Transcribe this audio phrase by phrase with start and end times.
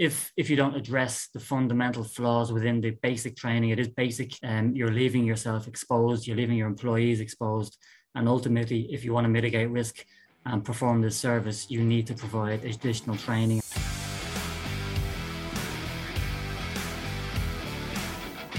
[0.00, 4.32] if if you don't address the fundamental flaws within the basic training, it is basic.
[4.42, 6.26] Um, you're leaving yourself exposed.
[6.26, 7.76] You're leaving your employees exposed.
[8.14, 10.06] And ultimately, if you want to mitigate risk
[10.46, 13.60] and perform this service, you need to provide additional training.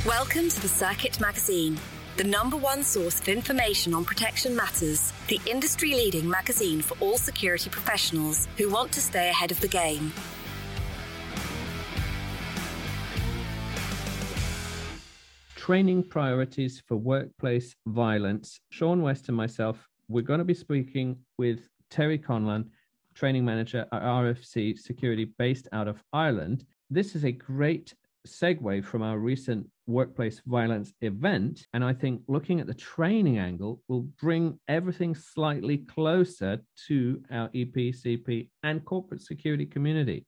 [0.06, 1.76] Welcome to the Circuit Magazine,
[2.18, 7.18] the number one source of information on protection matters, the industry leading magazine for all
[7.18, 10.14] security professionals who want to stay ahead of the game.
[15.62, 18.60] Training priorities for workplace violence.
[18.72, 22.66] Sean West and myself, we're going to be speaking with Terry Conlon,
[23.14, 26.66] training manager at RFC Security based out of Ireland.
[26.90, 27.94] This is a great
[28.28, 31.68] segue from our recent workplace violence event.
[31.74, 37.50] And I think looking at the training angle will bring everything slightly closer to our
[37.50, 40.26] EPCP and corporate security community.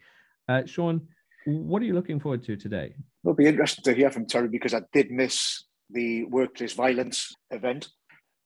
[0.47, 1.01] Uh, Sean,
[1.47, 2.93] what are you looking forward to today?
[3.23, 7.89] It'll be interesting to hear from Terry because I did miss the workplace violence event.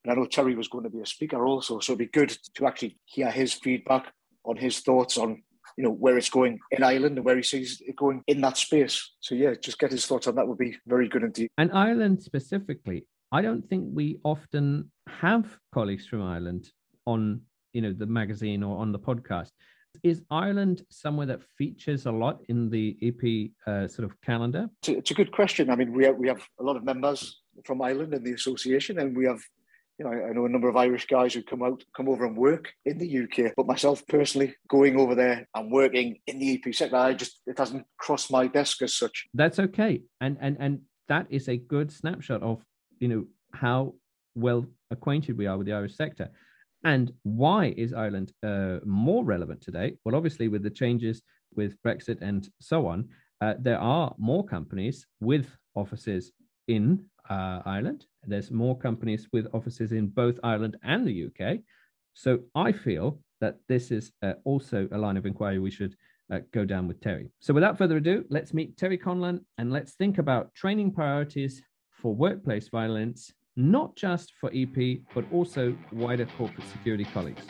[0.03, 2.37] And I know Terry was going to be a speaker also, so it'd be good
[2.55, 4.13] to actually hear his feedback
[4.45, 5.43] on his thoughts on
[5.77, 8.57] you know where it's going in Ireland and where he sees it going in that
[8.57, 9.13] space.
[9.19, 11.49] So yeah, just get his thoughts on that would be very good indeed.
[11.57, 16.69] And Ireland specifically, I don't think we often have colleagues from Ireland
[17.05, 17.41] on
[17.73, 19.51] you know the magazine or on the podcast.
[20.03, 24.69] Is Ireland somewhere that features a lot in the EP uh, sort of calendar?
[24.87, 25.69] It's a, good question.
[25.69, 28.99] I mean, we have, we have a lot of members from Ireland in the association,
[28.99, 29.41] and we have
[29.97, 32.37] you know, I know a number of Irish guys who come out, come over and
[32.37, 33.53] work in the UK.
[33.57, 37.57] But myself personally, going over there and working in the EP sector, I just it
[37.57, 39.25] hasn't crossed my desk as such.
[39.33, 42.63] That's okay, and and and that is a good snapshot of
[42.99, 43.95] you know how
[44.35, 46.29] well acquainted we are with the Irish sector.
[46.83, 49.97] And why is Ireland uh, more relevant today?
[50.05, 51.21] Well, obviously, with the changes
[51.55, 53.09] with Brexit and so on,
[53.41, 56.31] uh, there are more companies with offices
[56.67, 58.05] in uh, Ireland.
[58.25, 61.59] There's more companies with offices in both Ireland and the UK.
[62.13, 65.95] So I feel that this is uh, also a line of inquiry we should
[66.31, 67.31] uh, go down with Terry.
[67.39, 71.61] So without further ado, let's meet Terry Conlon and let's think about training priorities
[71.91, 77.43] for workplace violence not just for EP, but also wider corporate security colleagues.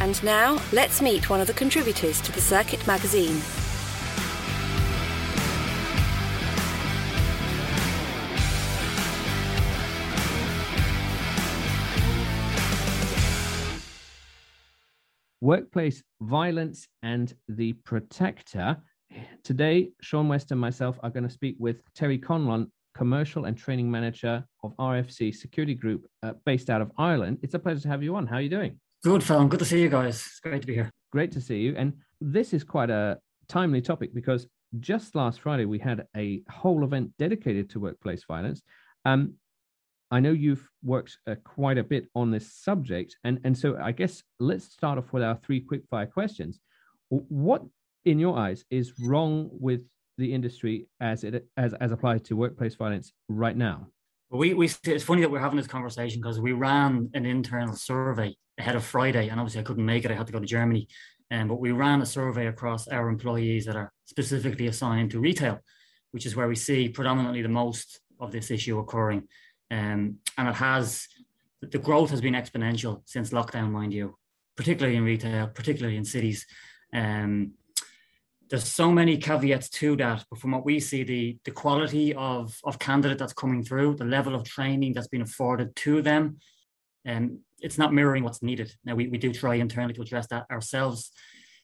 [0.00, 3.40] And now, let's meet one of the contributors to the Circuit magazine.
[15.42, 18.76] Workplace Violence and the Protector.
[19.42, 23.90] Today, Sean West and myself are going to speak with Terry Conlon, Commercial and Training
[23.90, 27.38] Manager of RFC Security Group uh, based out of Ireland.
[27.42, 28.28] It's a pleasure to have you on.
[28.28, 28.78] How are you doing?
[29.02, 29.48] Good, Fallon.
[29.48, 30.14] Good to see you guys.
[30.14, 30.92] It's great to be here.
[31.10, 31.74] Great to see you.
[31.76, 34.46] And this is quite a timely topic because
[34.78, 38.62] just last Friday we had a whole event dedicated to workplace violence.
[39.04, 39.34] Um,
[40.12, 43.92] I know you've worked uh, quite a bit on this subject, and and so I
[43.92, 46.60] guess let's start off with our three quick fire questions.
[47.08, 47.62] What,
[48.04, 49.80] in your eyes, is wrong with
[50.18, 53.86] the industry as it as as applied to workplace violence right now?
[54.30, 58.36] We we it's funny that we're having this conversation because we ran an internal survey
[58.58, 60.10] ahead of Friday, and obviously I couldn't make it.
[60.10, 60.88] I had to go to Germany,
[61.30, 65.60] um, but we ran a survey across our employees that are specifically assigned to retail,
[66.10, 69.26] which is where we see predominantly the most of this issue occurring.
[69.72, 71.08] Um, and it has,
[71.62, 74.16] the growth has been exponential since lockdown, mind you,
[74.54, 76.46] particularly in retail, particularly in cities.
[76.92, 77.54] Um,
[78.50, 82.54] there's so many caveats to that, but from what we see, the, the quality of,
[82.64, 86.36] of candidate that's coming through, the level of training that's been afforded to them,
[87.06, 88.70] and um, it's not mirroring what's needed.
[88.84, 91.12] Now, we, we do try internally to address that ourselves.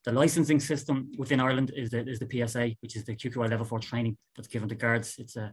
[0.04, 3.66] The licensing system within Ireland is the, is the PSA, which is the QQI level
[3.66, 5.16] four training that's given to guards.
[5.18, 5.52] It's a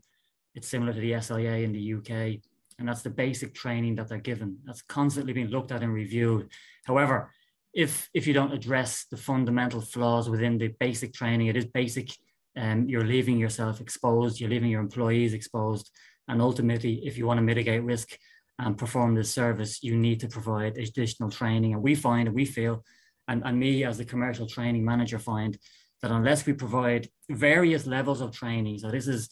[0.55, 2.41] it's similar to the SIA in the UK,
[2.79, 4.57] and that's the basic training that they're given.
[4.65, 6.49] That's constantly being looked at and reviewed.
[6.85, 7.31] However,
[7.73, 12.09] if if you don't address the fundamental flaws within the basic training, it is basic.
[12.57, 14.39] Um, you're leaving yourself exposed.
[14.39, 15.91] You're leaving your employees exposed,
[16.27, 18.17] and ultimately, if you want to mitigate risk
[18.57, 21.73] and perform this service, you need to provide additional training.
[21.73, 22.83] And we find, and we feel,
[23.27, 25.57] and, and me as the commercial training manager find
[26.01, 29.29] that unless we provide various levels of training, so this is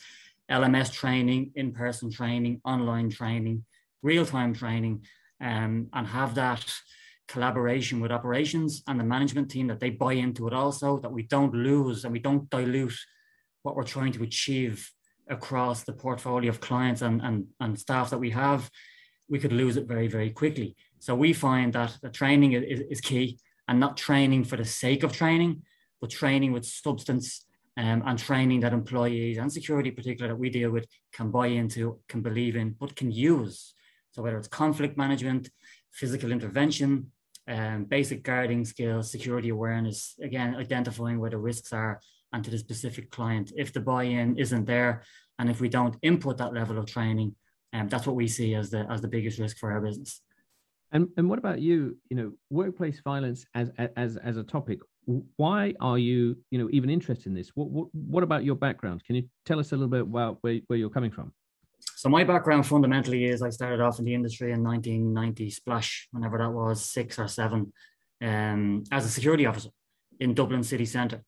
[0.54, 3.66] LMS training, in person training, online training,
[4.04, 5.04] real time training,
[5.42, 6.64] um, and have that
[7.28, 11.24] collaboration with operations and the management team that they buy into it also, that we
[11.24, 12.98] don't lose and we don't dilute
[13.64, 14.92] what we're trying to achieve
[15.30, 18.70] across the portfolio of clients and, and, and staff that we have.
[19.30, 20.76] we could lose it very, very quickly.
[21.00, 25.02] So we find that the training is, is key and not training for the sake
[25.04, 25.64] of training,
[26.00, 27.46] but training with substance
[27.78, 32.00] um, and training that employees and security, particularly that we deal with, can buy into,
[32.08, 33.74] can believe in, but can use.
[34.12, 35.50] So whether it's conflict management,
[35.92, 37.12] physical intervention,
[37.48, 42.00] um, basic guarding skills, security awareness, again, identifying where the risks are
[42.32, 43.52] and to the specific client.
[43.56, 45.04] If the buy-in isn't there,
[45.40, 47.36] and if we don't input that level of training,
[47.74, 50.22] um, that's what we see as the as the biggest risk for our business.
[50.92, 51.98] And and what about you?
[52.10, 54.80] You know, workplace violence as as as a topic.
[55.06, 57.50] Why are you you know even interested in this?
[57.56, 59.04] What what what about your background?
[59.06, 61.34] Can you tell us a little bit about where, where you're coming from?
[61.96, 66.38] So my background fundamentally is I started off in the industry in 1990 splash, whenever
[66.38, 67.74] that was six or seven,
[68.22, 69.70] um, as a security officer
[70.20, 71.24] in Dublin city centre,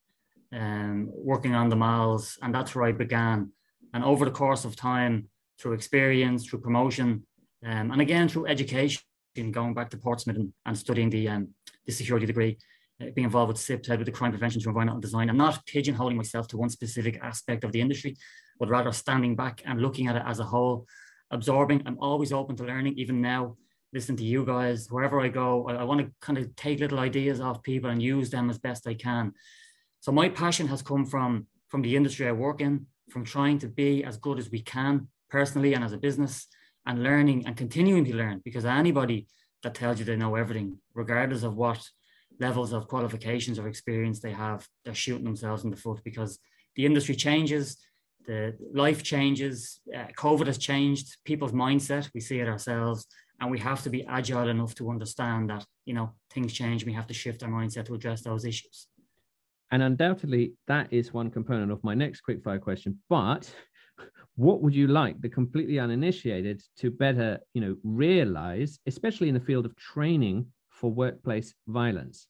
[0.53, 3.51] um, working on the malls, and that's where I began.
[3.93, 5.29] And over the course of time,
[5.59, 7.25] through experience, through promotion,
[7.65, 9.01] um, and again through education,
[9.51, 11.49] going back to Portsmouth and, and studying the um,
[11.85, 12.57] the security degree,
[13.01, 15.29] Uh, being involved with CPTED with the crime prevention through environmental design.
[15.29, 18.15] I'm not pigeonholing myself to one specific aspect of the industry,
[18.57, 20.85] but rather standing back and looking at it as a whole,
[21.29, 21.83] absorbing.
[21.85, 23.57] I'm always open to learning, even now.
[23.91, 26.99] listening to you guys, wherever I go, I, I want to kind of take little
[26.99, 29.33] ideas off people and use them as best I can.
[29.99, 33.67] So my passion has come from from the industry I work in, from trying to
[33.67, 36.47] be as good as we can personally and as a business,
[36.85, 38.41] and learning and continuing to learn.
[38.45, 39.27] Because anybody
[39.63, 41.81] that tells you they know everything, regardless of what
[42.39, 46.39] levels of qualifications or experience they have, they're shooting themselves in the foot because
[46.75, 47.77] the industry changes,
[48.25, 52.09] the life changes, uh, COVID has changed people's mindset.
[52.13, 53.05] We see it ourselves,
[53.39, 56.85] and we have to be agile enough to understand that you know things change.
[56.85, 58.87] We have to shift our mindset to address those issues.
[59.71, 62.99] And undoubtedly, that is one component of my next quickfire question.
[63.09, 63.53] But
[64.35, 69.39] what would you like the completely uninitiated to better, you know, realize, especially in the
[69.39, 70.45] field of training
[70.85, 72.27] for workplace violence?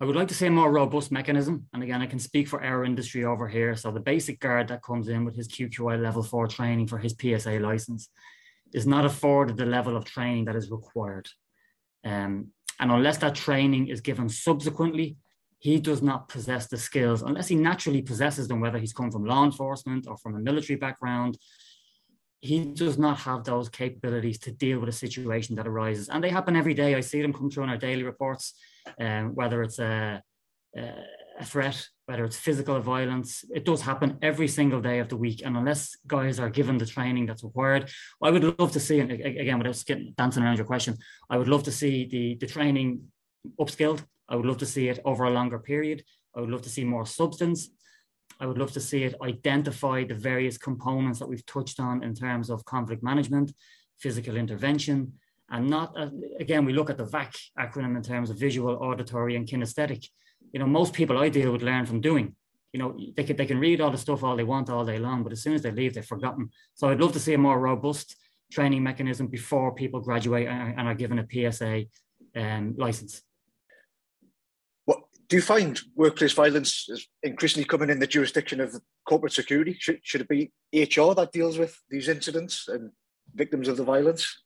[0.00, 1.66] I would like to say a more robust mechanism.
[1.72, 3.74] And again, I can speak for our industry over here.
[3.74, 7.16] So the basic guard that comes in with his QQI level four training for his
[7.20, 8.10] PSA license
[8.72, 11.28] is not afforded the level of training that is required.
[12.04, 15.16] Um, and unless that training is given subsequently,
[15.58, 19.24] he does not possess the skills, unless he naturally possesses them, whether he's come from
[19.24, 21.38] law enforcement or from a military background.
[22.40, 26.08] He does not have those capabilities to deal with a situation that arises.
[26.08, 26.94] And they happen every day.
[26.94, 28.54] I see them come through in our daily reports
[29.00, 30.22] um, whether it's a,
[30.76, 33.44] a threat, whether it's physical violence.
[33.54, 35.42] It does happen every single day of the week.
[35.44, 37.90] And unless guys are given the training that's required,
[38.22, 40.96] I would love to see, and again, without getting, dancing around your question,
[41.30, 43.02] I would love to see the, the training
[43.60, 44.04] upskilled.
[44.28, 46.04] I would love to see it over a longer period.
[46.34, 47.70] I would love to see more substance.
[48.40, 52.14] I would love to see it identify the various components that we've touched on in
[52.14, 53.52] terms of conflict management,
[53.98, 55.12] physical intervention,
[55.50, 56.10] and not uh,
[56.40, 60.08] again we look at the VAK acronym in terms of visual, auditory, and kinesthetic.
[60.52, 62.34] You know, most people I deal with learn from doing.
[62.72, 64.98] You know, they can they can read all the stuff all they want all day
[64.98, 66.50] long, but as soon as they leave, they've forgotten.
[66.74, 68.16] So I'd love to see a more robust
[68.50, 71.84] training mechanism before people graduate and, are given a PSA
[72.36, 73.22] um, license.
[75.28, 79.76] Do you find workplace violence is increasingly coming in the jurisdiction of corporate security?
[79.78, 82.92] Should, should it be HR that deals with these incidents and
[83.34, 84.42] victims of the violence?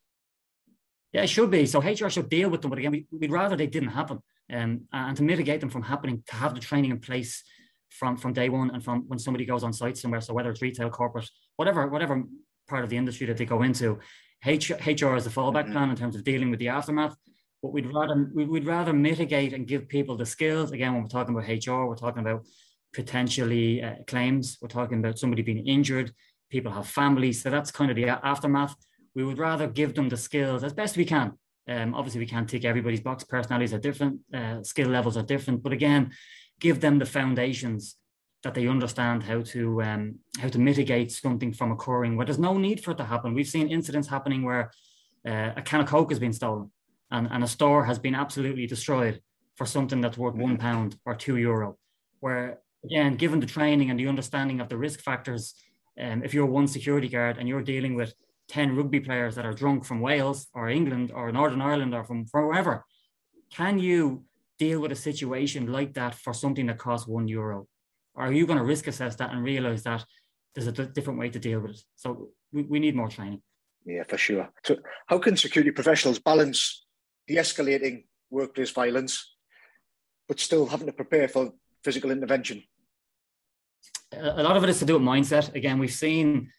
[1.12, 1.66] Yeah, it should be.
[1.66, 4.20] So HR should deal with them, but again, we, would rather they didn't happen,
[4.52, 7.42] um, and to mitigate them from happening, to have the training in place
[7.90, 10.20] from from day one and from when somebody goes on site somewhere.
[10.20, 12.22] So whether it's retail, corporate, whatever whatever
[12.68, 13.98] part of the industry that they go into,
[14.46, 15.72] HR, HR is the fallback mm-hmm.
[15.72, 17.16] plan in terms of dealing with the aftermath.
[17.62, 20.72] But we'd rather we'd rather mitigate and give people the skills.
[20.72, 22.46] Again, when we're talking about HR, we're talking about
[22.92, 24.58] potentially uh, claims.
[24.60, 26.12] We're talking about somebody being injured.
[26.50, 28.74] People have families, so that's kind of the aftermath
[29.14, 31.32] we would rather give them the skills as best we can.
[31.68, 33.24] Um, obviously, we can't tick everybody's box.
[33.24, 36.12] Personalities are different, uh, skill levels are different, but again,
[36.58, 37.96] give them the foundations
[38.42, 42.56] that they understand how to um, how to mitigate something from occurring where there's no
[42.56, 43.34] need for it to happen.
[43.34, 44.70] We've seen incidents happening where
[45.28, 46.70] uh, a can of Coke has been stolen
[47.10, 49.20] and, and a store has been absolutely destroyed
[49.56, 51.76] for something that's worth one pound or two euro.
[52.20, 55.54] Where again, given the training and the understanding of the risk factors,
[56.00, 58.14] um, if you're one security guard and you're dealing with
[58.48, 62.26] 10 rugby players that are drunk from Wales or England or Northern Ireland or from
[62.32, 62.84] wherever,
[63.52, 64.24] can you
[64.58, 67.66] deal with a situation like that for something that costs one euro?
[68.14, 70.04] Or are you going to risk assess that and realize that
[70.54, 71.82] there's a different way to deal with it?
[71.96, 73.42] So we, we need more training.
[73.86, 74.50] Yeah, for sure.
[74.64, 74.76] So,
[75.06, 76.84] how can security professionals balance
[77.30, 79.36] de escalating workplace violence,
[80.28, 81.52] but still having to prepare for
[81.84, 82.62] physical intervention?
[84.12, 85.54] A lot of it is to do with mindset.
[85.54, 86.50] Again, we've seen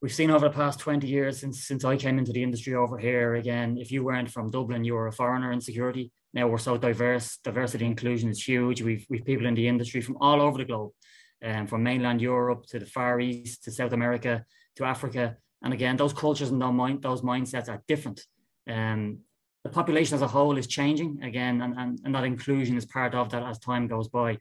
[0.00, 2.96] we've seen over the past 20 years since since I came into the industry over
[2.96, 6.66] here again if you weren't from Dublin you were a foreigner in security now we're
[6.68, 10.56] so diverse diversity inclusion is huge we've we've people in the industry from all over
[10.56, 10.92] the globe
[11.44, 14.42] um, from mainland Europe to the Far East to South America
[14.76, 18.24] to Africa and again those cultures and those, mind, those mindsets are different
[18.70, 19.18] um,
[19.64, 23.14] the population as a whole is changing again and, and, and that inclusion is part
[23.14, 24.38] of that as time goes by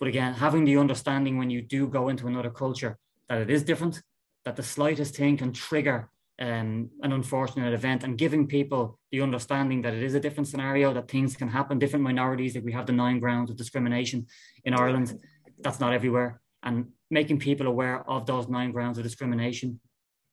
[0.00, 3.62] but again having the understanding when you do go into another culture that it is
[3.62, 4.02] different
[4.44, 9.82] that the slightest thing can trigger um, an unfortunate event and giving people the understanding
[9.82, 12.86] that it is a different scenario, that things can happen, different minorities, that we have
[12.86, 14.26] the nine grounds of discrimination
[14.64, 15.18] in Ireland,
[15.58, 16.40] that's not everywhere.
[16.62, 19.80] And making people aware of those nine grounds of discrimination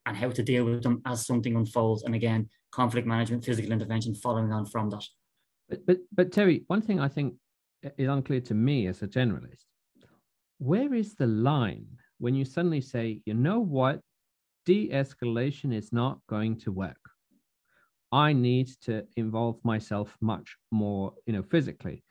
[0.05, 2.03] and how to deal with them as something unfolds.
[2.03, 5.05] And again, conflict management, physical intervention following on from that.
[5.69, 7.35] But, but, but Terry, one thing I think
[7.97, 9.63] is unclear to me as a generalist,
[10.57, 11.87] where is the line
[12.19, 14.01] when you suddenly say, you know what,
[14.65, 16.97] de escalation is not going to work.
[18.11, 22.03] I need to involve myself much more, you know, physically.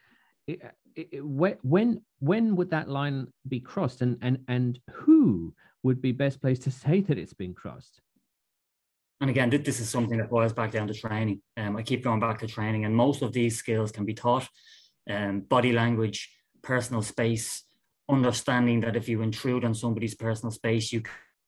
[0.46, 0.60] It,
[0.96, 6.40] it, when when would that line be crossed, and and and who would be best
[6.40, 8.00] placed to say that it's been crossed?
[9.20, 11.40] And again, this is something that boils back down to training.
[11.56, 14.48] Um, I keep going back to training, and most of these skills can be taught.
[15.08, 16.30] Um, body language,
[16.62, 17.64] personal space,
[18.08, 21.02] understanding that if you intrude on somebody's personal space, you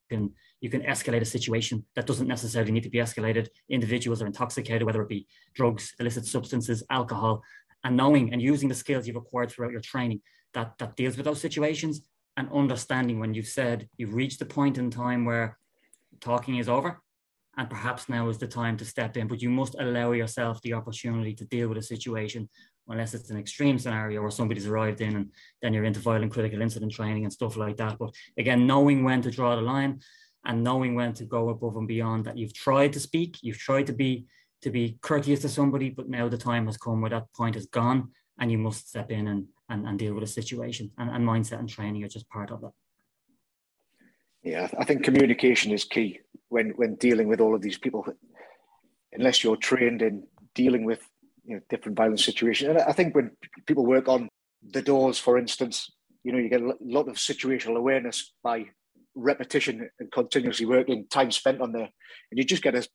[0.08, 3.48] can you can escalate a situation that doesn't necessarily need to be escalated.
[3.68, 7.42] Individuals are intoxicated, whether it be drugs, illicit substances, alcohol,
[7.84, 10.20] and knowing and using the skills you've acquired throughout your training
[10.54, 12.02] that that deals with those situations
[12.36, 15.58] and understanding when you've said you've reached the point in time where
[16.20, 17.00] talking is over
[17.56, 20.72] and perhaps now is the time to step in but you must allow yourself the
[20.72, 22.48] opportunity to deal with a situation
[22.88, 25.30] unless it's an extreme scenario or somebody's arrived in and
[25.62, 27.98] then you're into violent critical incident training and stuff like that.
[27.98, 30.00] But again, knowing when to draw the line
[30.44, 33.86] and knowing when to go above and beyond that you've tried to speak, you've tried
[33.88, 34.26] to be
[34.62, 37.66] to be courteous to somebody, but now the time has come where that point is
[37.66, 40.90] gone and you must step in and and, and deal with a situation.
[40.96, 42.70] And, and mindset and training are just part of that.
[44.46, 48.06] Yeah, I think communication is key when when dealing with all of these people.
[49.12, 50.24] Unless you're trained in
[50.54, 51.02] dealing with
[51.44, 52.70] you know different violent situations.
[52.70, 53.32] And I think when
[53.66, 54.28] people work on
[54.62, 55.90] the doors, for instance,
[56.22, 58.66] you know, you get a lot of situational awareness by
[59.16, 61.88] repetition and continuously working, time spent on there,
[62.30, 62.86] and you just get a,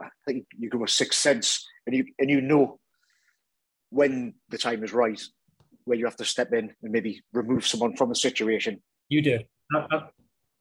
[0.00, 2.78] I think you go a sixth sense, and you and you know
[3.88, 5.20] when the time is right,
[5.86, 8.80] where you have to step in and maybe remove someone from a situation.
[9.08, 9.38] You do.
[9.74, 10.00] Uh, uh,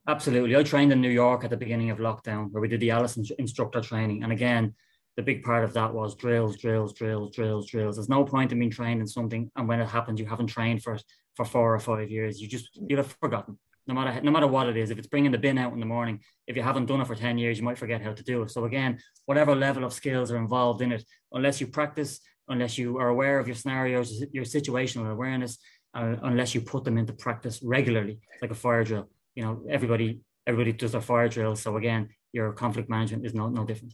[0.10, 0.56] Absolutely.
[0.56, 3.16] I trained in New York at the beginning of lockdown where we did the Alice
[3.38, 4.24] instructor training.
[4.24, 4.74] And again,
[5.16, 7.96] the big part of that was drills, drills, drills, drills, drills.
[7.96, 10.82] There's no point in being trained in something, and when it happens, you haven't trained
[10.82, 10.98] for
[11.36, 12.42] for four or five years.
[12.42, 13.60] You just you'll have forgotten.
[13.86, 15.86] No matter no matter what it is, if it's bringing the bin out in the
[15.86, 18.42] morning, if you haven't done it for ten years, you might forget how to do
[18.42, 18.50] it.
[18.50, 18.98] So again,
[19.28, 23.38] whatever level of skills are involved in it, unless you practice, unless you are aware
[23.38, 25.60] of your scenarios, your situational awareness,
[25.94, 29.08] uh, unless you put them into practice regularly, like a fire drill.
[29.40, 31.62] You know, everybody everybody does their fire drills.
[31.62, 33.94] So again, your conflict management is no no different.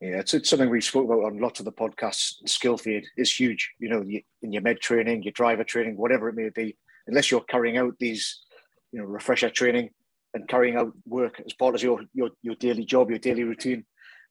[0.00, 2.36] Yeah, it's, it's something we spoke about on lots of the podcasts.
[2.46, 3.62] Skill feed is huge.
[3.80, 4.02] You know,
[4.44, 7.96] in your med training, your driver training, whatever it may be, unless you're carrying out
[8.00, 8.40] these,
[8.92, 9.90] you know, refresher training
[10.32, 13.84] and carrying out work as part of your your, your daily job, your daily routine,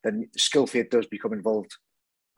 [0.04, 1.72] then skill feed does become involved.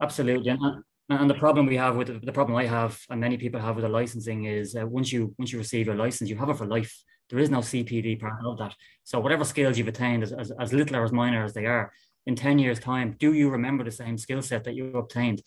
[0.01, 3.61] Absolutely, and, and the problem we have with the problem I have, and many people
[3.61, 6.49] have with the licensing, is uh, once you once you receive your license, you have
[6.49, 6.93] it for life.
[7.29, 8.75] There is no CPD part of that.
[9.03, 11.91] So whatever skills you've attained, as, as, as little or as minor as they are,
[12.25, 15.41] in 10 years' time, do you remember the same skill set that you obtained?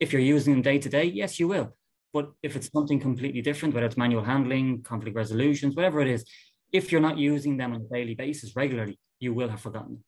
[0.00, 1.76] If you're using them day to day, yes, you will.
[2.12, 6.24] But if it's something completely different, whether it's manual handling, conflict resolutions, whatever it is,
[6.72, 10.04] if you're not using them on a daily basis regularly, you will have forgotten.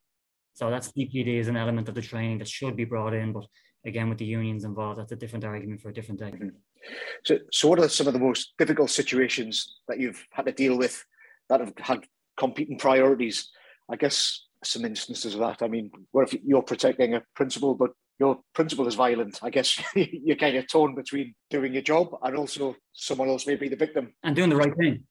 [0.53, 3.33] So that's CPD is an element of the training that should be brought in.
[3.33, 3.45] But
[3.85, 6.31] again, with the unions involved, that's a different argument for a different day.
[6.31, 6.47] Mm-hmm.
[7.25, 10.77] So, so what are some of the most difficult situations that you've had to deal
[10.77, 11.03] with
[11.49, 12.05] that have had
[12.37, 13.49] competing priorities?
[13.89, 15.61] I guess some instances of that.
[15.61, 19.39] I mean, what if you're protecting a principal, but your principal is violent?
[19.43, 23.55] I guess you're kind of torn between doing your job and also someone else may
[23.55, 24.13] be the victim.
[24.23, 25.03] And doing the right thing.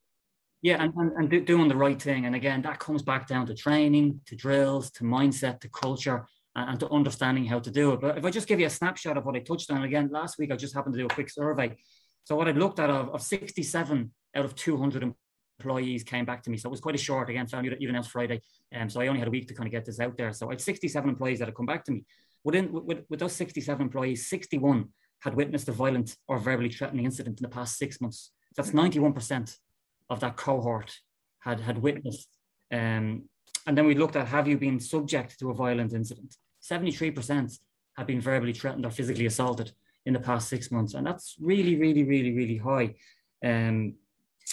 [0.62, 2.26] Yeah, and, and, and do, doing the right thing.
[2.26, 6.80] And again, that comes back down to training, to drills, to mindset, to culture, and,
[6.80, 8.00] to understanding how to do it.
[8.00, 10.38] But if I just give you a snapshot of what I touched on, again, last
[10.38, 11.76] week I just happened to do a quick survey.
[12.24, 15.14] So what I looked at of, of 67 out of 200
[15.60, 16.56] employees came back to me.
[16.56, 18.40] So it was quite a short, again, found even else Friday.
[18.74, 20.32] Um, so I only had a week to kind of get this out there.
[20.32, 22.04] So I had 67 employees that had come back to me.
[22.42, 24.88] Within with, with those 67 employees, 61
[25.20, 28.32] had witnessed a violent or verbally threatening incident in the past six months.
[28.56, 29.56] That's 91%
[30.10, 30.92] of that cohort
[31.40, 32.28] had had witnessed
[32.72, 33.28] um,
[33.66, 36.36] and then we looked at have you been subject to a violent incident?
[36.70, 37.58] 73%
[37.96, 39.72] have been verbally threatened or physically assaulted
[40.04, 40.94] in the past six months.
[40.94, 42.94] And that's really, really, really, really high.
[43.44, 43.94] Um,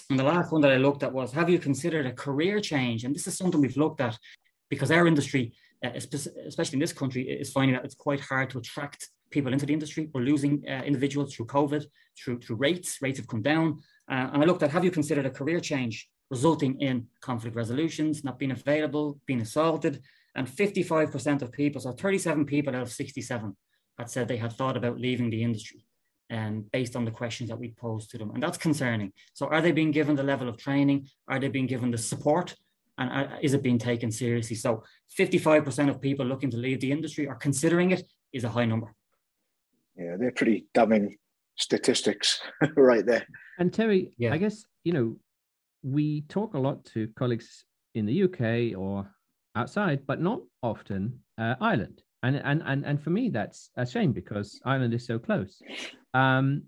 [0.10, 3.04] and the last one that I looked at was have you considered a career change?
[3.04, 4.18] And this is something we've looked at
[4.70, 5.54] because our industry,
[5.86, 9.66] uh, especially in this country, is finding that it's quite hard to attract people into
[9.66, 10.10] the industry.
[10.14, 11.86] We're losing uh, individuals through COVID,
[12.18, 13.02] through, through rates.
[13.02, 13.80] Rates have come down.
[14.10, 18.24] Uh, and I looked at have you considered a career change resulting in conflict resolutions,
[18.24, 20.02] not being available, being assaulted?
[20.36, 23.56] And 55% of people, so 37 people out of 67,
[23.98, 25.86] had said they had thought about leaving the industry
[26.32, 28.32] um, based on the questions that we posed to them.
[28.32, 29.14] And that's concerning.
[29.34, 31.08] So, are they being given the level of training?
[31.28, 32.56] Are they being given the support?
[32.98, 34.56] And uh, is it being taken seriously?
[34.56, 34.84] So,
[35.18, 38.96] 55% of people looking to leave the industry or considering it is a high number.
[39.96, 41.18] Yeah, they're pretty damning
[41.56, 42.42] statistics
[42.76, 43.28] right there.
[43.60, 44.34] And Terry, yeah.
[44.34, 45.18] I guess, you know,
[45.84, 49.08] we talk a lot to colleagues in the UK or
[49.56, 54.14] outside, but not often uh, Ireland and and and and for me that's a shame
[54.14, 55.62] because Ireland is so close.
[56.14, 56.64] Um,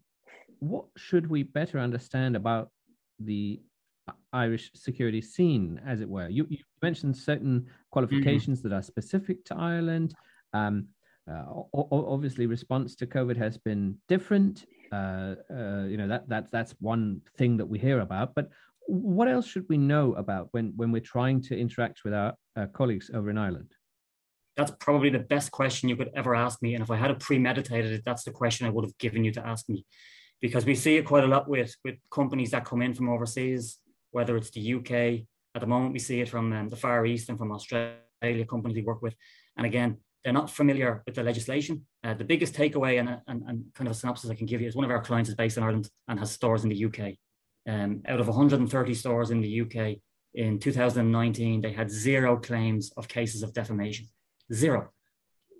[0.59, 2.69] what should we better understand about
[3.19, 3.61] the
[4.33, 6.29] Irish security scene, as it were?
[6.29, 8.69] You, you mentioned certain qualifications mm-hmm.
[8.69, 10.13] that are specific to Ireland.
[10.53, 10.87] Um,
[11.31, 14.65] uh, obviously, response to COVID has been different.
[14.91, 18.35] Uh, uh, you know that that's that's one thing that we hear about.
[18.35, 18.49] But
[18.87, 22.67] what else should we know about when when we're trying to interact with our uh,
[22.67, 23.73] colleagues over in Ireland?
[24.55, 26.75] that's probably the best question you could ever ask me.
[26.75, 29.31] And if I had it premeditated it, that's the question I would have given you
[29.33, 29.85] to ask me.
[30.41, 33.77] Because we see it quite a lot with, with companies that come in from overseas,
[34.11, 37.29] whether it's the UK, at the moment we see it from um, the Far East
[37.29, 37.95] and from Australia,
[38.49, 39.15] companies we work with.
[39.57, 41.85] And again, they're not familiar with the legislation.
[42.03, 44.67] Uh, the biggest takeaway and, and, and kind of a synopsis I can give you
[44.67, 47.15] is one of our clients is based in Ireland and has stores in the UK.
[47.67, 49.97] Um, out of 130 stores in the UK
[50.35, 54.07] in 2019, they had zero claims of cases of defamation
[54.53, 54.91] zero.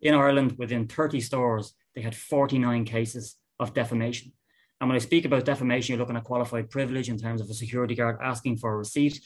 [0.01, 4.31] In Ireland, within 30 stores, they had 49 cases of defamation.
[4.79, 7.53] And when I speak about defamation, you're looking at qualified privilege in terms of a
[7.53, 9.19] security guard asking for a receipt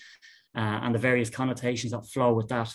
[0.56, 2.74] uh, and the various connotations that flow with that.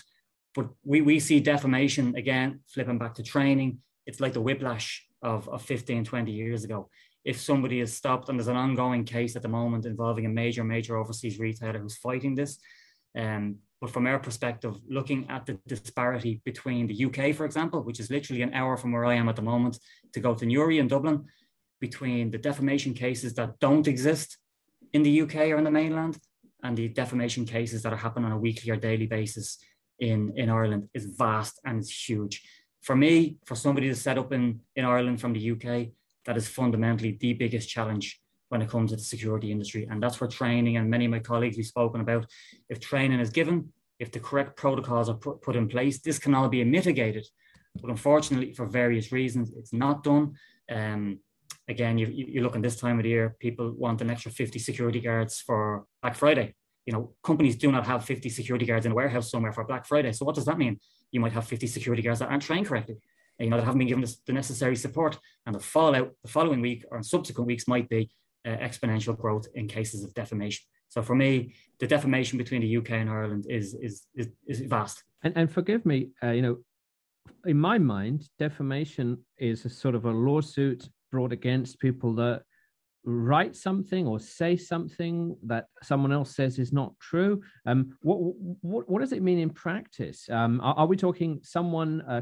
[0.53, 3.79] But we, we see defamation again, flipping back to training.
[4.05, 6.89] It's like the whiplash of, of 15, 20 years ago.
[7.25, 10.63] If somebody is stopped, and there's an ongoing case at the moment involving a major,
[10.63, 12.59] major overseas retailer who's fighting this,
[13.17, 17.99] um, but from our perspective, looking at the disparity between the UK, for example, which
[17.99, 19.79] is literally an hour from where I am at the moment,
[20.13, 21.25] to go to Newry in Dublin,
[21.81, 24.37] between the defamation cases that don't exist
[24.93, 26.17] in the UK or in the mainland,
[26.63, 29.57] and the defamation cases that are happening on a weekly or daily basis
[29.99, 32.41] in, in Ireland is vast and it's huge.
[32.81, 35.89] For me, for somebody to set up in, in Ireland from the UK,
[36.25, 39.87] that is fundamentally the biggest challenge when it comes to the security industry.
[39.89, 42.25] And that's where training and many of my colleagues we've spoken about.
[42.69, 46.49] If training is given, if the correct protocols are put, in place, this can all
[46.49, 47.25] be mitigated.
[47.81, 50.33] But unfortunately, for various reasons, it's not done.
[50.69, 51.19] Um,
[51.67, 54.59] again, you, you look in this time of the year, people want an extra 50
[54.59, 56.55] security guards for Black Friday.
[56.85, 59.87] You know, companies do not have 50 security guards in a warehouse somewhere for Black
[59.87, 60.11] Friday.
[60.11, 60.79] So what does that mean?
[61.11, 62.97] You might have 50 security guards that aren't trained correctly.
[63.39, 65.17] You know, that haven't been given the necessary support.
[65.45, 68.09] And the fallout the following week or subsequent weeks might be
[68.45, 70.63] uh, exponential growth in cases of defamation.
[70.89, 75.03] So for me, the defamation between the UK and Ireland is is is, is vast.
[75.23, 76.57] And and forgive me, uh, you know,
[77.45, 82.43] in my mind, defamation is a sort of a lawsuit brought against people that
[83.05, 87.41] write something or say something that someone else says is not true.
[87.65, 88.17] Um, what
[88.61, 90.27] what what does it mean in practice?
[90.29, 92.01] Um, are, are we talking someone?
[92.01, 92.21] Uh,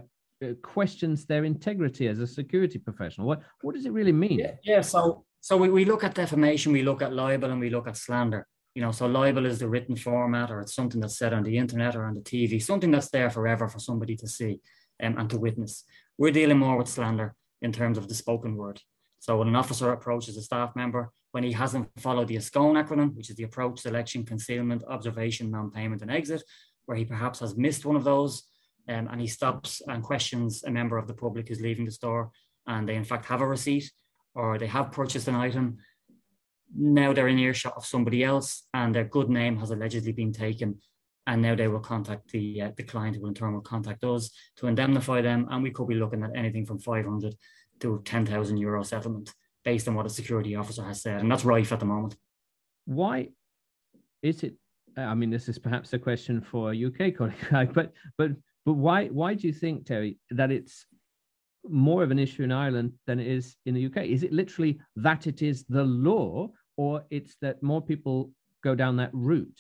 [0.62, 3.28] questions their integrity as a security professional.
[3.28, 4.40] What what does it really mean?
[4.40, 7.70] Yeah, yeah so so we, we look at defamation, we look at libel, and we
[7.70, 8.48] look at slander.
[8.76, 11.58] You know, so libel is the written format, or it's something that's said on the
[11.58, 14.62] internet or on the TV, something that's there forever for somebody to see
[15.04, 15.84] um, and to witness.
[16.18, 18.82] We're dealing more with slander in terms of the spoken word.
[19.20, 23.16] So when an officer approaches a staff member, when he hasn't followed the ASCONE acronym,
[23.16, 26.44] which is the approach, selection, concealment, observation, non-payment, and exit,
[26.86, 28.44] where he perhaps has missed one of those,
[28.89, 32.32] um, and he stops and questions a member of the public who's leaving the store,
[32.67, 33.91] and they in fact have a receipt,
[34.36, 35.78] or they have purchased an item.
[36.76, 40.80] Now they're in earshot of somebody else, and their good name has allegedly been taken.
[41.26, 44.30] And now they will contact the uh, the client, who in turn will contact us
[44.58, 45.48] to indemnify them.
[45.50, 47.34] And we could be looking at anything from 500
[47.80, 51.22] to 10,000 euro settlement based on what a security officer has said.
[51.22, 52.17] And that's rife at the moment.
[52.86, 53.30] Why
[54.22, 54.56] is it?
[54.98, 58.32] I mean, this is perhaps a question for a UK colleague, but but
[58.65, 60.86] but why why do you think, Terry, that it's
[61.67, 64.06] more of an issue in Ireland than it is in the UK?
[64.06, 68.32] Is it literally that it is the law, or it's that more people
[68.63, 69.60] go down that route?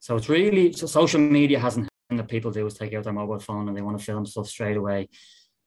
[0.00, 3.38] So it's really so social media hasn't that people do is take out their mobile
[3.38, 5.08] phone and they want to film stuff straight away.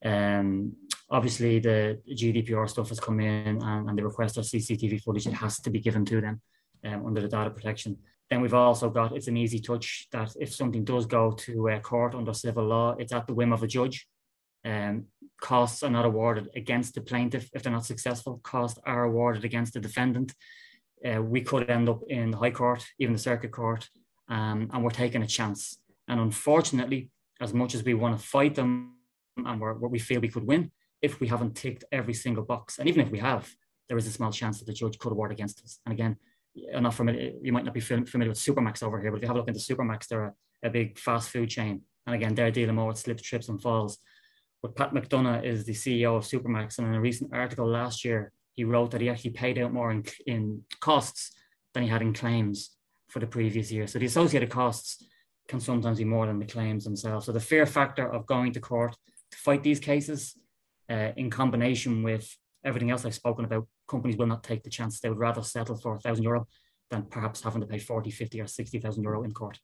[0.03, 0.73] Um,
[1.09, 5.27] obviously, the GDPR stuff has come in and, and they request our CCTV footage.
[5.27, 6.41] It has to be given to them
[6.85, 7.97] um, under the data protection.
[8.29, 11.79] Then we've also got it's an easy touch that if something does go to a
[11.79, 14.07] court under civil law, it's at the whim of a judge.
[14.63, 15.05] Um,
[15.39, 18.39] costs are not awarded against the plaintiff if they're not successful.
[18.43, 20.33] Costs are awarded against the defendant.
[21.05, 23.87] Uh, we could end up in the High Court, even the Circuit Court,
[24.27, 25.77] um, and we're taking a chance.
[26.07, 28.95] And unfortunately, as much as we want to fight them
[29.37, 32.87] and we're, we feel we could win, if we haven't ticked every single box, and
[32.87, 33.53] even if we have,
[33.87, 35.79] there is a small chance that the judge could award against us.
[35.85, 36.17] And again,
[36.55, 39.35] Not familiar, you might not be familiar with Supermac's over here, but if you have
[39.35, 40.25] a look into Supermac's, they're
[40.63, 41.81] a, a big fast food chain.
[42.05, 43.97] And again, they're dealing more with slips, trips, and falls.
[44.61, 46.79] But Pat McDonagh is the CEO of Supermac's.
[46.79, 49.91] And in a recent article last year, he wrote that he actually paid out more
[49.91, 51.31] in, in costs
[51.73, 52.71] than he had in claims
[53.09, 53.85] for the previous year.
[53.87, 55.05] So the associated costs
[55.47, 57.25] can sometimes be more than the claims themselves.
[57.25, 58.95] So the fear factor of going to court
[59.31, 60.37] to fight these cases,
[60.89, 64.99] uh, in combination with everything else I've spoken about, companies will not take the chance.
[64.99, 66.47] They would rather settle for a thousand euro
[66.91, 69.59] than perhaps having to pay 40, 50 or 60,000 euro in court.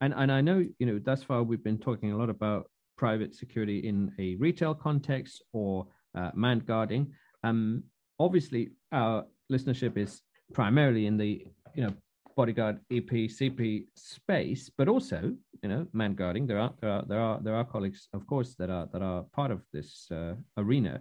[0.00, 3.34] And, and I know, you know, thus far we've been talking a lot about private
[3.34, 5.86] security in a retail context or
[6.16, 7.12] uh, manned guarding.
[7.44, 7.84] Um,
[8.18, 11.94] obviously, our listenership is primarily in the, you know,
[12.36, 16.46] bodyguard EP CP space, but also you know man guarding.
[16.46, 19.24] There are there are there are there are colleagues, of course, that are that are
[19.32, 21.00] part of this uh, arena.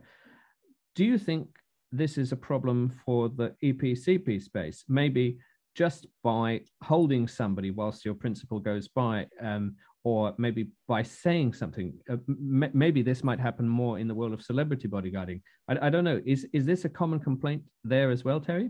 [0.95, 1.49] Do you think
[1.97, 4.83] this is a problem for the EPCP space?
[4.87, 5.37] Maybe
[5.75, 11.93] just by holding somebody whilst your principal goes by, um, or maybe by saying something.
[12.09, 15.41] Uh, m- maybe this might happen more in the world of celebrity bodyguarding.
[15.67, 16.21] I, I don't know.
[16.25, 18.69] Is is this a common complaint there as well, Terry?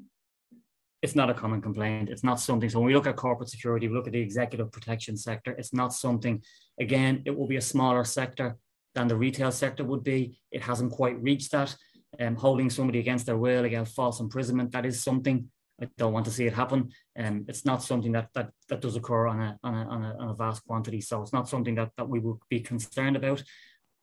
[1.06, 2.10] it's not a common complaint.
[2.10, 2.68] It's not something.
[2.68, 5.52] So when we look at corporate security, we look at the executive protection sector.
[5.52, 6.42] It's not something.
[6.80, 8.58] Again, it will be a smaller sector
[8.96, 10.40] than the retail sector would be.
[10.52, 11.76] It hasn't quite reached that.
[12.20, 15.50] Um, holding somebody against their will, against false imprisonment, that is something
[15.82, 16.92] I don't want to see it happen.
[17.16, 20.04] And um, it's not something that that that does occur on a, on a on
[20.04, 21.02] a on a vast quantity.
[21.02, 23.44] So it's not something that that we would be concerned about.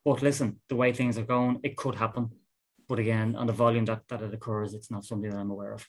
[0.04, 2.30] But listen, the way things are going, it could happen.
[2.88, 5.72] But again, on the volume that, that it occurs, it's not something that I'm aware
[5.72, 5.86] of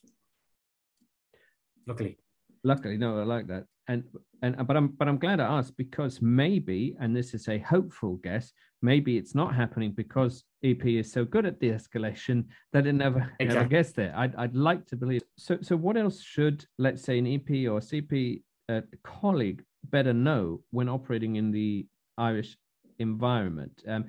[1.88, 2.18] luckily
[2.64, 4.04] luckily no i like that and
[4.42, 8.16] and but i'm but i'm glad i asked because maybe and this is a hopeful
[8.24, 12.94] guess maybe it's not happening because ep is so good at the escalation that it
[12.94, 13.48] never exactly.
[13.48, 17.18] never gets there I'd, I'd like to believe so so what else should let's say
[17.18, 22.58] an ep or cp uh, colleague better know when operating in the irish
[23.00, 24.06] environment um,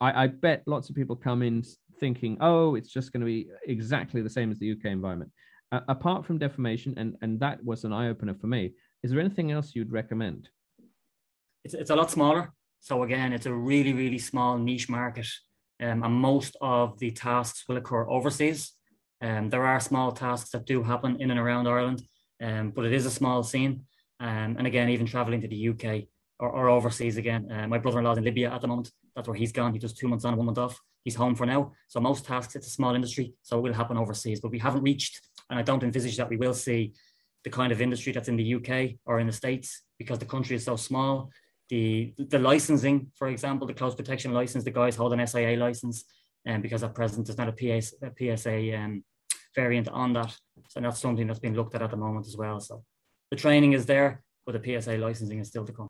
[0.00, 1.64] I, I bet lots of people come in
[1.98, 5.32] thinking oh it's just going to be exactly the same as the uk environment
[5.72, 8.72] uh, apart from defamation, and and that was an eye opener for me.
[9.02, 10.48] Is there anything else you'd recommend?
[11.64, 12.52] It's it's a lot smaller.
[12.80, 15.26] So again, it's a really really small niche market,
[15.80, 18.72] um, and most of the tasks will occur overseas.
[19.22, 22.02] Um, there are small tasks that do happen in and around Ireland,
[22.42, 23.84] um, but it is a small scene.
[24.18, 27.50] Um, and again, even traveling to the UK or, or overseas again.
[27.50, 28.90] Uh, my brother-in-law's in Libya at the moment.
[29.14, 29.72] That's where he's gone.
[29.72, 30.80] He does two months on, one month off.
[31.04, 31.72] He's home for now.
[31.88, 34.40] So most tasks, it's a small industry, so it will happen overseas.
[34.40, 36.94] But we haven't reached and I don't envisage that we will see
[37.44, 40.56] the kind of industry that's in the UK or in the States because the country
[40.56, 41.30] is so small.
[41.70, 46.04] The, the licensing, for example, the close protection license, the guys hold an SIA license,
[46.44, 49.04] and um, because at present there's not a, PS, a PSA um,
[49.54, 50.36] variant on that.
[50.68, 52.60] So that's something that's being looked at at the moment as well.
[52.60, 52.82] So
[53.30, 55.88] the training is there, but the PSA licensing is still to come.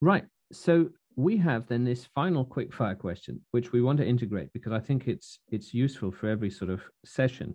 [0.00, 0.24] Right.
[0.52, 4.72] So we have then this final quick fire question, which we want to integrate because
[4.72, 7.54] I think it's it's useful for every sort of session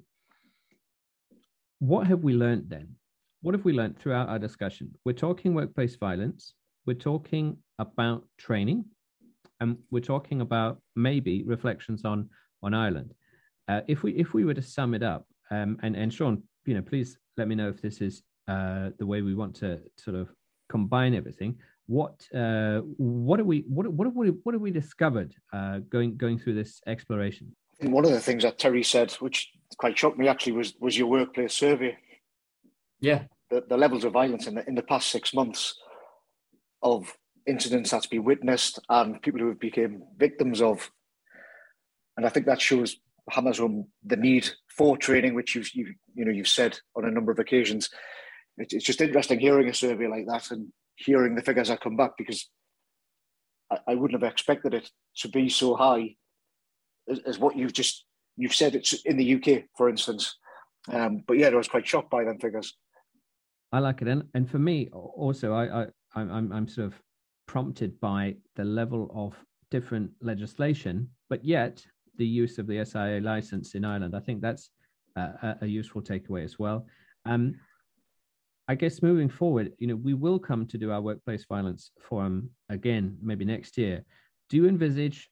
[1.79, 2.95] what have we learned then?
[3.41, 4.95] What have we learned throughout our discussion?
[5.03, 6.53] We're talking workplace violence,
[6.85, 8.85] we're talking about training,
[9.59, 12.29] and we're talking about maybe reflections on
[12.61, 13.13] on Ireland.
[13.67, 16.75] Uh, if we if we were to sum it up, um, and and Sean, you
[16.75, 20.15] know, please let me know if this is uh, the way we want to sort
[20.15, 20.29] of
[20.69, 21.57] combine everything.
[21.87, 26.17] What uh, what are we what what have we what have we discovered uh, going
[26.17, 27.55] going through this exploration?
[27.81, 31.07] one of the things that Terry said, which quite shocked me actually, was was your
[31.07, 31.97] workplace survey.
[32.99, 35.75] Yeah, the, the levels of violence in the in the past six months
[36.85, 40.89] of incidents that's been witnessed and people who have become victims of,
[42.15, 42.95] and I think that shows
[43.29, 47.11] hammers home the need for training, which you've you you know you've said on a
[47.11, 47.89] number of occasions.
[48.57, 51.97] It, it's just interesting hearing a survey like that and hearing the figures that come
[51.97, 52.49] back because
[53.69, 56.15] I, I wouldn't have expected it to be so high
[57.09, 58.05] as, as what you've just
[58.37, 60.37] you've said it's in the UK, for instance.
[60.91, 62.75] Um, but yeah, I was quite shocked by them figures.
[63.71, 67.01] I like it, and and for me also, I, I I'm I'm sort of
[67.47, 69.35] prompted by the level of
[69.71, 71.85] different legislation, but yet
[72.17, 74.15] the use of the SIA license in Ireland.
[74.15, 74.69] I think that's
[75.15, 76.85] a, a useful takeaway as well.
[77.25, 77.55] Um,
[78.67, 82.49] I guess moving forward, you know, we will come to do our workplace violence forum
[82.69, 84.03] again, maybe next year.
[84.49, 85.29] Do you envisage,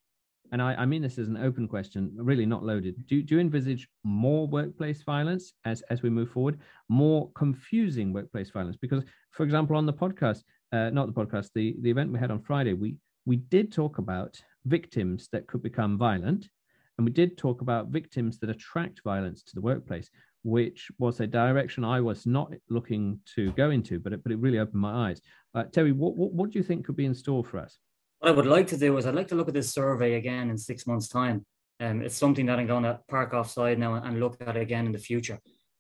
[0.52, 2.96] and I, I mean this is an open question, really not loaded.
[3.08, 8.52] Do, do you envisage more workplace violence as as we move forward, more confusing workplace
[8.52, 8.78] violence?
[8.80, 12.32] Because, for example, on the podcast, uh, not the podcast, the the event we had
[12.32, 16.50] on Friday, we we did talk about victims that could become violent,
[16.98, 20.10] and we did talk about victims that attract violence to the workplace
[20.44, 24.40] which was a direction I was not looking to go into, but it, but it
[24.40, 25.22] really opened my eyes.
[25.56, 27.78] Uh, Terry, what, what, what do you think could be in store for us?
[28.20, 30.50] What I would like to do is I'd like to look at this survey again
[30.50, 31.46] in six months' time.
[31.80, 34.92] Um, it's something that I'm going to park offside now and look at again in
[34.92, 35.40] the future.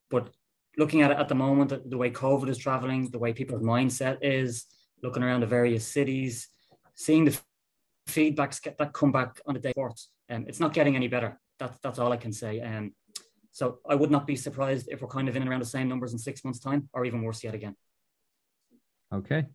[0.09, 0.29] But
[0.77, 4.17] looking at it at the moment, the way COVID is traveling, the way people's mindset
[4.21, 4.65] is,
[5.03, 6.47] looking around the various cities,
[6.95, 7.37] seeing the
[8.09, 11.39] feedbacks get that come back on the day reports, um, it's not getting any better.
[11.59, 12.61] That's that's all I can say.
[12.61, 12.93] Um,
[13.51, 15.87] so I would not be surprised if we're kind of in and around the same
[15.87, 17.75] numbers in six months' time, or even worse yet again.
[19.13, 19.45] Okay.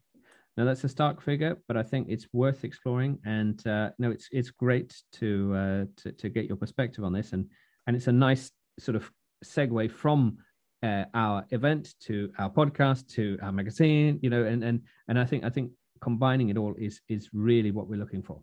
[0.57, 3.19] Now that's a stark figure, but I think it's worth exploring.
[3.25, 7.33] And uh, no, it's it's great to, uh, to to get your perspective on this,
[7.33, 7.49] and
[7.87, 9.11] and it's a nice sort of
[9.45, 10.39] segue from
[10.83, 15.25] uh, our event to our podcast to our magazine, you know, and and and I
[15.25, 18.41] think I think combining it all is is really what we're looking for.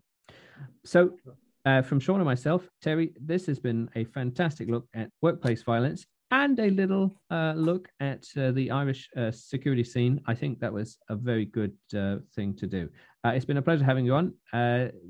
[0.84, 1.16] So
[1.64, 6.06] uh, from Sean and myself, Terry, this has been a fantastic look at workplace violence
[6.30, 10.20] and a little uh, look at uh, the Irish uh, security scene.
[10.26, 12.88] I think that was a very good uh, thing to do.
[13.24, 14.32] Uh, it's been a pleasure having you on.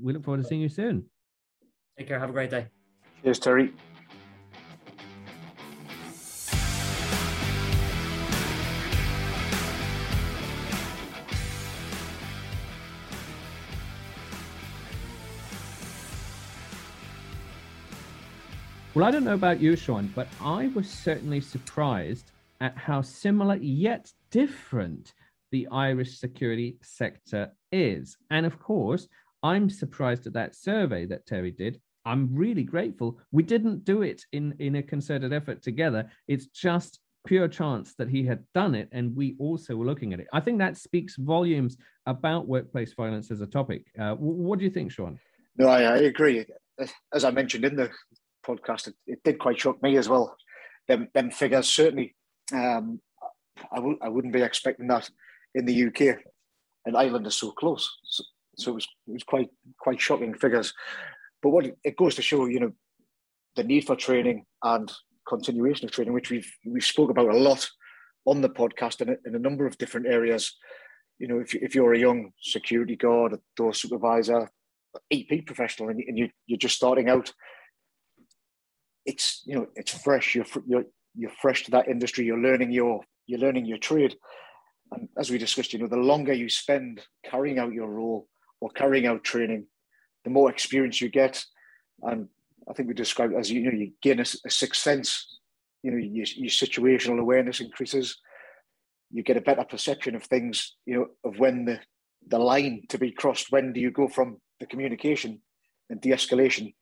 [0.03, 1.05] we look forward to seeing you soon.
[1.99, 2.19] Take care.
[2.19, 2.67] Have a great day.
[3.23, 3.73] Cheers, Terry.
[18.97, 22.33] Well, I don't know about you, Sean, but I was certainly surprised
[22.63, 25.13] at how similar yet different
[25.53, 28.17] the Irish security sector is.
[28.31, 29.07] And of course,
[29.43, 31.79] I'm surprised at that survey that Terry did.
[32.07, 33.19] I'm really grateful.
[33.33, 36.11] We didn't do it in, in a concerted effort together.
[36.27, 40.21] It's just pure chance that he had done it and we also were looking at
[40.21, 40.29] it.
[40.33, 43.89] I think that speaks volumes about workplace violence as a topic.
[43.99, 45.19] Uh, what do you think, Sean?
[45.59, 46.47] No, I, I agree.
[47.13, 47.91] As I mentioned in the
[48.47, 50.37] podcast, it, it did quite shock me as well.
[50.89, 52.15] Them, them figures certainly.
[52.53, 53.01] Um,
[53.73, 55.09] I w- I wouldn't be expecting that
[55.55, 56.19] in the UK,
[56.85, 57.91] and Ireland is so close.
[58.05, 58.25] So,
[58.59, 59.49] so, it was it was quite
[59.81, 60.73] quite shocking figures.
[61.43, 62.73] But what it goes to show, you know,
[63.57, 64.93] the need for training and
[65.29, 67.69] continuation of training, which we've we've spoke about a lot
[68.27, 70.55] on the podcast in a, in a number of different areas.
[71.19, 74.51] You know, if, if you're a young security guard, a door supervisor,
[75.11, 77.33] EP professional, and, and you, you're just starting out,
[79.07, 80.35] it's you know it's fresh.
[80.35, 82.27] You're you're you're fresh to that industry.
[82.27, 84.17] You're learning your you're learning your trade,
[84.93, 88.29] and as we discussed, you know the longer you spend carrying out your role
[88.61, 89.67] or carrying out training,
[90.25, 91.45] the more experience you get,
[92.03, 92.29] and
[92.69, 95.39] I think we described as you know you gain a, a sixth sense.
[95.83, 98.19] You know your, your situational awareness increases.
[99.11, 100.75] You get a better perception of things.
[100.85, 101.81] You know of when the
[102.29, 103.53] the line to be crossed.
[103.53, 105.41] When do you go from the communication
[105.91, 106.75] and de-escalation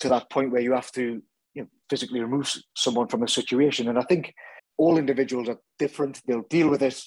[0.00, 1.22] to that point where you have to
[1.54, 3.88] you know, physically remove someone from a situation.
[3.88, 4.34] And I think
[4.76, 6.20] all individuals are different.
[6.26, 7.00] They'll deal with it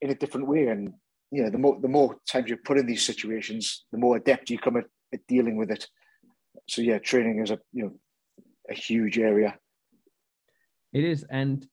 [0.00, 0.66] in a different way.
[0.68, 0.92] And
[1.30, 4.50] you know, the more the more times you put in these situations, the more adept
[4.50, 5.86] you come at, at dealing with it.
[6.68, 7.92] So yeah, training is a you know
[8.70, 9.58] a huge area.
[10.92, 11.66] It is, and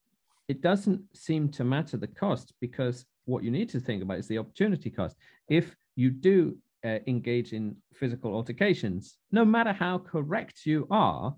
[0.48, 4.28] it doesn't seem to matter the cost because what you need to think about is
[4.28, 5.15] the opportunity cost.
[5.48, 11.36] If you do uh, engage in physical altercations, no matter how correct you are,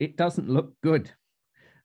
[0.00, 1.10] it doesn't look good,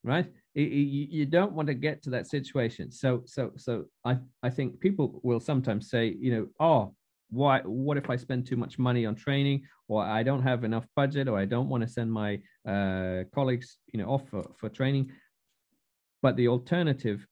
[0.04, 0.32] right?
[0.58, 2.90] you don't want to get to that situation.
[2.90, 6.96] So, so, so I, I think people will sometimes say, you know, oh,
[7.30, 7.60] why?
[7.62, 11.28] What if I spend too much money on training, or I don't have enough budget,
[11.28, 15.12] or I don't want to send my uh, colleagues, you know, off for, for training?
[16.22, 17.28] But the alternative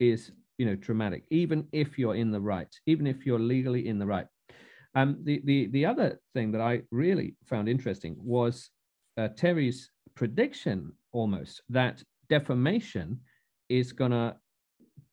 [0.00, 1.24] is, you know, dramatic.
[1.30, 4.26] Even if you're in the right, even if you're legally in the right.
[4.94, 8.70] Um, the the the other thing that I really found interesting was
[9.18, 13.18] uh, Terry's prediction almost that defamation
[13.68, 14.34] is going to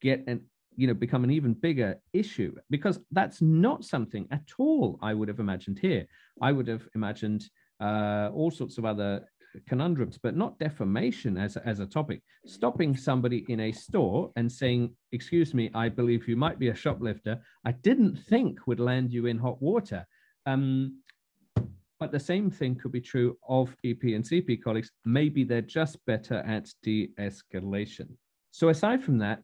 [0.01, 0.41] get an
[0.75, 5.27] you know become an even bigger issue because that's not something at all i would
[5.27, 6.05] have imagined here
[6.41, 7.49] i would have imagined
[7.81, 9.25] uh, all sorts of other
[9.67, 12.21] conundrums, but not defamation as, as a topic.
[12.45, 16.75] Stopping somebody in a store and saying, Excuse me, I believe you might be a
[16.75, 20.05] shoplifter, I didn't think would land you in hot water.
[20.45, 20.99] Um,
[21.99, 24.91] but the same thing could be true of EP and CP colleagues.
[25.05, 28.07] Maybe they're just better at de escalation.
[28.51, 29.43] So, aside from that,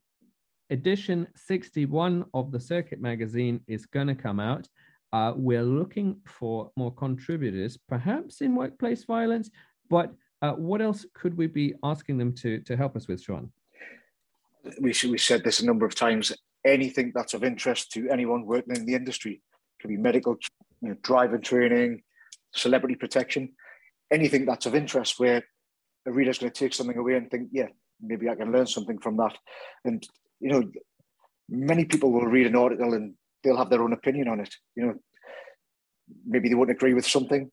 [0.69, 4.67] edition 61 of the Circuit magazine is going to come out.
[5.13, 9.49] Uh, we're looking for more contributors, perhaps in workplace violence,
[9.89, 13.51] but uh, what else could we be asking them to, to help us with, Sean?
[14.79, 16.33] We, we said this a number of times.
[16.65, 19.41] Anything that's of interest to anyone working in the industry it
[19.81, 20.35] could be medical,
[20.81, 22.01] you know, driving training,
[22.55, 23.53] celebrity protection,
[24.11, 25.43] anything that's of interest where
[26.07, 27.67] a reader's going to take something away and think, yeah,
[28.01, 29.37] maybe I can learn something from that.
[29.83, 30.05] And,
[30.39, 30.63] you know,
[31.49, 34.53] many people will read an article and they'll have their own opinion on it.
[34.75, 34.95] You know,
[36.25, 37.51] maybe they won't agree with something,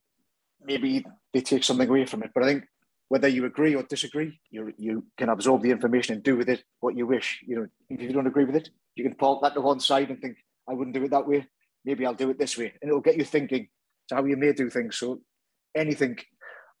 [0.63, 2.31] maybe they take something away from it.
[2.33, 2.63] But I think
[3.09, 6.63] whether you agree or disagree, you you can absorb the information and do with it
[6.79, 7.43] what you wish.
[7.45, 10.09] You know, if you don't agree with it, you can park that to one side
[10.09, 10.37] and think,
[10.67, 11.45] I wouldn't do it that way.
[11.85, 13.67] Maybe I'll do it this way, and it'll get you thinking
[14.09, 14.97] to how you may do things.
[14.97, 15.21] So
[15.75, 16.17] anything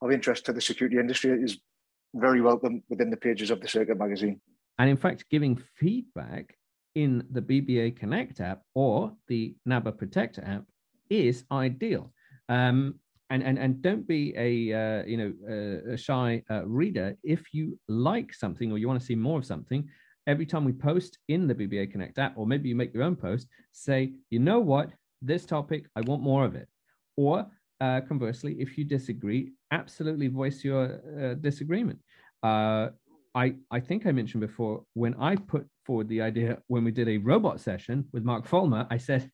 [0.01, 1.57] of interest to the security industry is
[2.15, 4.39] very welcome within the pages of the Circuit magazine.
[4.77, 6.55] And in fact, giving feedback
[6.95, 10.63] in the BBA Connect app or the NABA Protect app
[11.09, 12.11] is ideal.
[12.49, 12.95] Um,
[13.29, 17.53] and, and, and don't be a uh, you know uh, a shy uh, reader if
[17.53, 19.87] you like something or you want to see more of something
[20.27, 23.15] every time we post in the bba connect app or maybe you make your own
[23.15, 26.67] post say you know what this topic i want more of it
[27.15, 27.45] or
[27.81, 31.99] uh, conversely, if you disagree, absolutely voice your uh, disagreement.
[32.41, 32.89] Uh,
[33.35, 37.09] I, I think I mentioned before when I put forward the idea when we did
[37.09, 39.29] a robot session with Mark Fulmer, I said,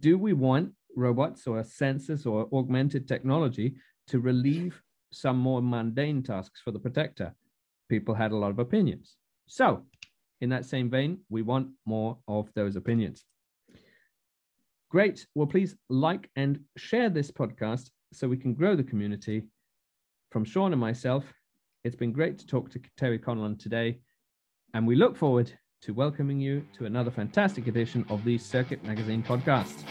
[0.00, 3.76] do we want robots or sensors or augmented technology
[4.08, 7.34] to relieve some more mundane tasks for the protector?
[7.88, 9.16] People had a lot of opinions.
[9.46, 9.84] So,
[10.40, 13.24] in that same vein, we want more of those opinions.
[14.92, 15.26] Great.
[15.34, 19.44] Well, please like and share this podcast so we can grow the community.
[20.30, 21.24] From Sean and myself,
[21.82, 24.00] it's been great to talk to Terry Conlon today,
[24.74, 25.50] and we look forward
[25.80, 29.82] to welcoming you to another fantastic edition of the Circuit Magazine podcast.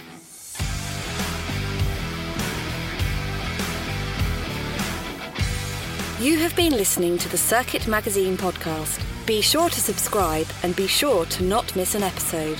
[6.21, 9.03] You have been listening to the Circuit Magazine podcast.
[9.25, 12.59] Be sure to subscribe and be sure to not miss an episode.